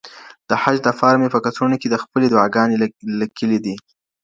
د 0.49 0.51
حج 0.61 0.77
دپاره 0.87 1.15
مي 1.21 1.29
په 1.35 1.39
کڅوڼي 1.45 1.77
کي 1.81 1.87
خپلي 2.03 2.27
دعاګاني 2.29 2.75
لیکلي 3.21 3.57
دي. 3.65 3.75